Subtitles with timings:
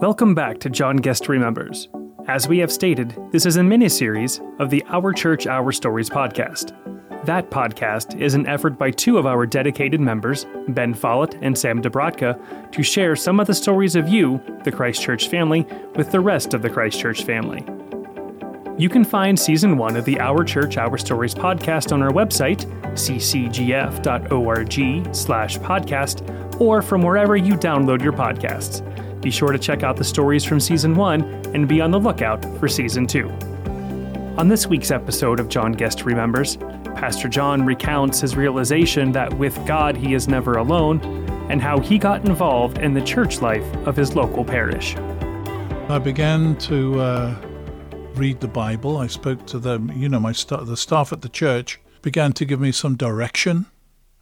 [0.00, 1.88] Welcome back to John Guest Remembers.
[2.28, 6.08] As we have stated, this is a mini series of the Our Church, Our Stories
[6.08, 6.72] podcast.
[7.24, 11.82] That podcast is an effort by two of our dedicated members, Ben Follett and Sam
[11.82, 15.66] Dobrotka, to share some of the stories of you, the Christchurch family,
[15.96, 17.64] with the rest of the Christchurch family.
[18.80, 22.66] You can find season one of the Our Church, Our Stories podcast on our website,
[22.92, 23.54] ccgf.org
[25.12, 28.84] slash podcast, or from wherever you download your podcasts.
[29.20, 31.22] Be sure to check out the stories from season one
[31.54, 33.28] and be on the lookout for season two.
[34.38, 36.56] On this week's episode of John Guest Remembers,
[36.94, 41.00] Pastor John recounts his realization that with God he is never alone
[41.50, 44.94] and how he got involved in the church life of his local parish.
[45.88, 47.36] I began to uh,
[48.14, 48.98] read the Bible.
[48.98, 52.44] I spoke to them, you know, my st- the staff at the church began to
[52.44, 53.66] give me some direction.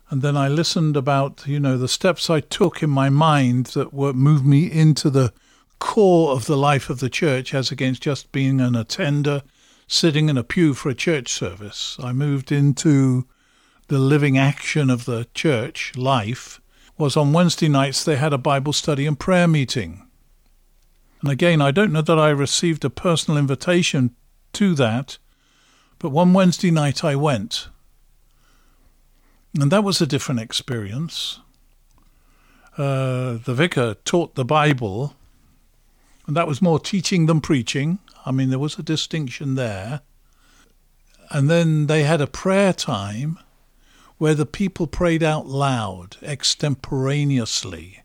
[0.09, 3.93] And then I listened about, you know, the steps I took in my mind that
[3.93, 5.33] were moved me into the
[5.79, 9.43] core of the life of the church as against just being an attender
[9.89, 11.97] sitting in a pew for a church service.
[12.03, 13.27] I moved into
[13.89, 16.61] the living action of the church life
[16.99, 20.07] was on Wednesday nights they had a Bible study and prayer meeting.
[21.21, 24.15] And again, I don't know that I received a personal invitation
[24.55, 25.19] to that,
[25.99, 27.69] but one Wednesday night I went.
[29.59, 31.41] And that was a different experience.
[32.77, 35.15] Uh, the vicar taught the Bible,
[36.27, 37.99] and that was more teaching than preaching.
[38.27, 40.03] I mean, there was a distinction there.
[41.31, 43.39] And then they had a prayer time
[44.19, 48.03] where the people prayed out loud, extemporaneously.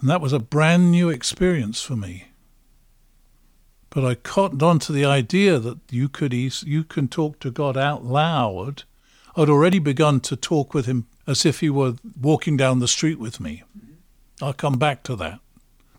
[0.00, 2.28] And that was a brand new experience for me.
[3.90, 7.76] But I cottoned on to the idea that you could you can talk to God
[7.76, 8.84] out loud.
[9.38, 13.18] I'd already begun to talk with him as if he were walking down the street
[13.18, 13.64] with me.
[14.40, 15.40] I'll come back to that.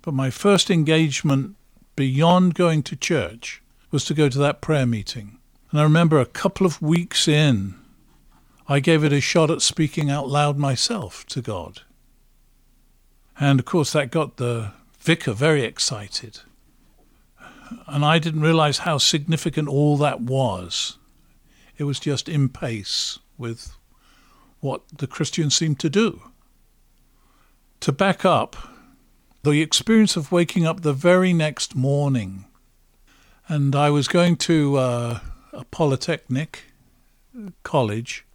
[0.01, 1.55] But my first engagement
[1.95, 5.37] beyond going to church was to go to that prayer meeting.
[5.69, 7.75] And I remember a couple of weeks in,
[8.67, 11.81] I gave it a shot at speaking out loud myself to God.
[13.39, 16.39] And of course, that got the vicar very excited.
[17.85, 20.97] And I didn't realize how significant all that was.
[21.77, 23.75] It was just in pace with
[24.59, 26.21] what the Christians seem to do.
[27.81, 28.55] To back up,
[29.43, 32.45] the experience of waking up the very next morning,
[33.47, 35.19] and I was going to uh,
[35.53, 36.63] a polytechnic
[37.63, 38.25] college,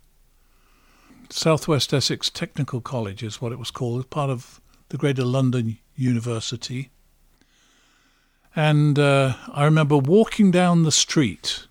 [1.30, 4.60] Southwest Essex Technical College is what it was called, part of
[4.90, 6.90] the Greater London University.
[8.54, 11.66] And uh, I remember walking down the street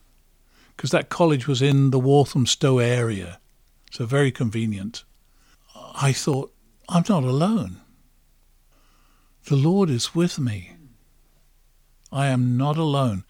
[0.81, 3.39] because that college was in the Walthamstow area,
[3.91, 5.03] so very convenient.
[5.93, 6.51] I thought,
[6.89, 7.81] I'm not alone.
[9.45, 10.77] The Lord is with me.
[12.11, 13.25] I am not alone.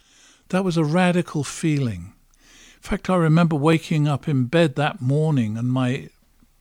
[0.47, 2.13] That was a radical feeling.
[2.78, 6.07] In fact, I remember waking up in bed that morning and my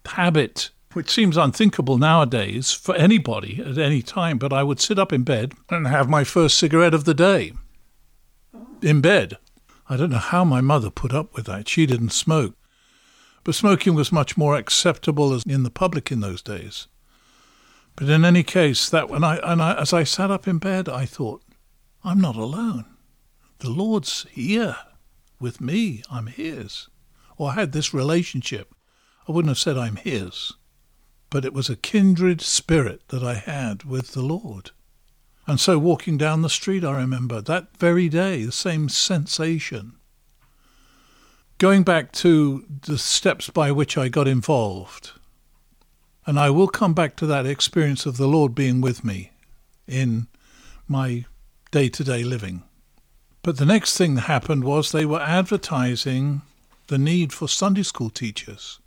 [0.04, 5.12] habit which seems unthinkable nowadays for anybody at any time, but I would sit up
[5.12, 7.52] in bed and have my first cigarette of the day.
[8.82, 9.38] In bed.
[9.90, 11.68] I don't know how my mother put up with that.
[11.68, 12.54] She didn't smoke.
[13.44, 16.86] But smoking was much more acceptable as in the public in those days.
[17.96, 20.88] But in any case, that when I and I, as I sat up in bed,
[20.88, 21.42] I thought,
[22.02, 22.86] I'm not alone.
[23.58, 24.76] The Lord's here
[25.38, 26.02] with me.
[26.10, 26.88] I'm His.
[27.36, 28.74] Or I had this relationship.
[29.28, 30.54] I wouldn't have said I'm His
[31.30, 34.72] but it was a kindred spirit that I had with the Lord.
[35.50, 39.96] And so walking down the street, I remember that very day, the same sensation.
[41.58, 45.10] Going back to the steps by which I got involved,
[46.24, 49.32] and I will come back to that experience of the Lord being with me
[49.88, 50.28] in
[50.86, 51.24] my
[51.72, 52.62] day to day living.
[53.42, 56.42] But the next thing that happened was they were advertising
[56.86, 58.78] the need for Sunday school teachers.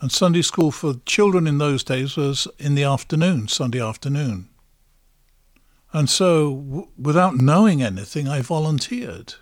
[0.00, 4.49] And Sunday school for children in those days was in the afternoon, Sunday afternoon.
[5.92, 9.34] And so, w- without knowing anything, I volunteered.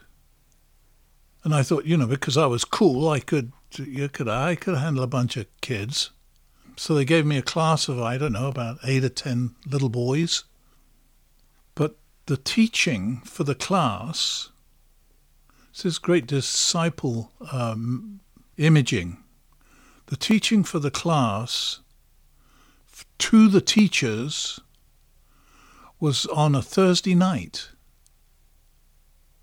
[1.45, 4.77] And I thought, you know, because I was cool, I could, you could, I could
[4.77, 6.11] handle a bunch of kids.
[6.77, 9.89] So they gave me a class of, I don't know, about eight or ten little
[9.89, 10.45] boys.
[11.75, 11.97] But
[12.27, 14.50] the teaching for the class,
[15.83, 18.21] this great disciple um,
[18.56, 19.19] imaging
[20.09, 21.81] the teaching for the class
[23.19, 24.59] to the teachers
[26.00, 27.71] was on a Thursday night.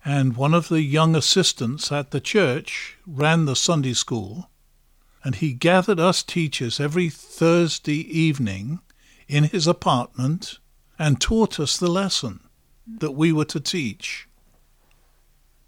[0.04, 4.50] And one of the young assistants at the church ran the Sunday school,
[5.24, 8.80] and he gathered us teachers every Thursday evening
[9.28, 10.60] in his apartment
[11.00, 12.42] and taught us the lesson
[12.88, 14.28] that we were to teach.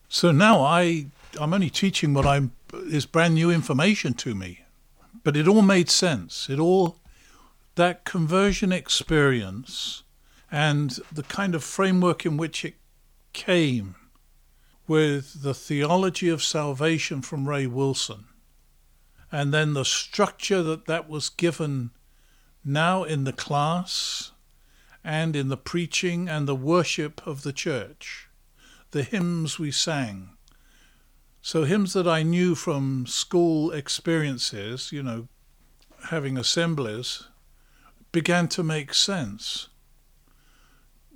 [0.08, 1.08] So now I,
[1.40, 4.62] I'm only teaching what I'm, is brand new information to me.
[5.24, 6.48] But it all made sense.
[6.50, 7.00] It all,
[7.76, 10.04] that conversion experience
[10.52, 12.76] and the kind of framework in which it
[13.34, 13.96] came
[14.88, 18.26] with the theology of salvation from Ray Wilson,
[19.32, 21.92] and then the structure that that was given
[22.64, 24.32] now in the class
[25.04, 28.30] and in the preaching and the worship of the church,
[28.92, 30.30] the hymns we sang.
[31.42, 35.28] So, hymns that I knew from school experiences, you know,
[36.10, 37.24] having assemblies,
[38.12, 39.70] began to make sense.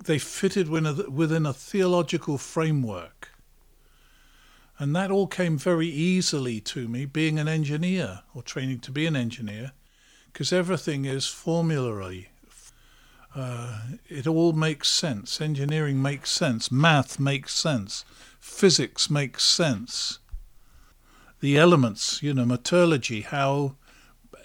[0.04, 3.30] They fitted within a theological framework.
[4.78, 9.06] And that all came very easily to me being an engineer or training to be
[9.06, 9.72] an engineer
[10.32, 12.30] because everything is formulary.
[13.34, 15.40] Uh, it all makes sense.
[15.40, 16.72] Engineering makes sense.
[16.72, 18.04] Math makes sense.
[18.40, 20.18] Physics makes sense.
[21.40, 23.76] The elements, you know, metallurgy, how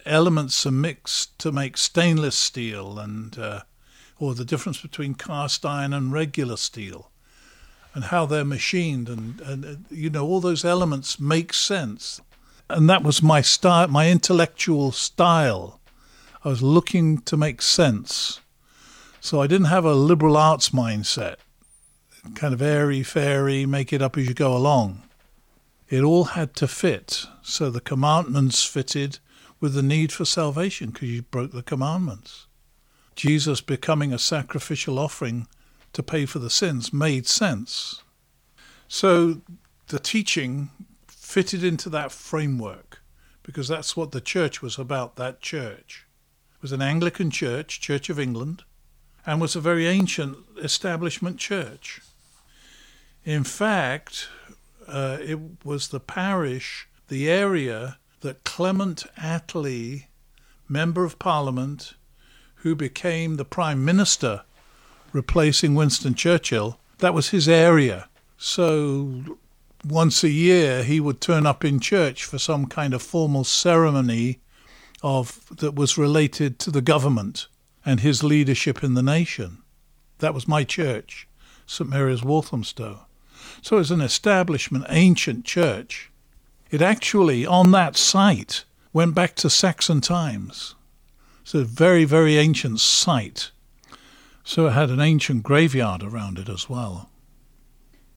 [0.05, 3.61] elements are mixed to make stainless steel, and uh,
[4.19, 7.11] or the difference between cast iron and regular steel,
[7.93, 12.21] and how they're machined, and, and uh, you know, all those elements make sense
[12.69, 15.79] and that was my style, my intellectual style.
[16.43, 18.41] I was looking to make sense.
[19.21, 21.35] So I didn't have a liberal arts mindset,
[22.35, 25.03] kind of airy fairy, make it up as you go along.
[25.89, 27.25] It all had to fit.
[27.41, 29.19] So the commandments fitted
[29.59, 32.46] with the need for salvation because you broke the commandments.
[33.17, 35.47] Jesus becoming a sacrificial offering
[35.91, 38.03] to pay for the sins made sense.
[38.87, 39.41] So
[39.87, 40.69] the teaching
[41.07, 43.01] fitted into that framework
[43.41, 46.05] because that's what the church was about, that church.
[46.55, 48.63] It was an Anglican church, Church of England,
[49.25, 52.01] and was a very ancient establishment church.
[53.25, 54.29] In fact,
[54.87, 60.05] uh, it was the parish, the area that Clement Attlee,
[60.69, 61.95] Member of Parliament,
[62.67, 64.43] who became the Prime Minister,
[65.13, 68.09] replacing Winston Churchill, that was his area.
[68.37, 69.37] So
[69.85, 74.41] once a year he would turn up in church for some kind of formal ceremony
[75.01, 77.47] of that was related to the government
[77.85, 79.59] and his leadership in the nation.
[80.19, 81.25] That was my church,
[81.65, 83.05] St Mary's Walthamstow.
[83.61, 86.11] So it's an establishment, ancient church.
[86.69, 90.75] It actually, on that site, went back to Saxon times.
[91.47, 93.51] It's a very, very ancient site.
[94.43, 97.09] So it had an ancient graveyard around it as well.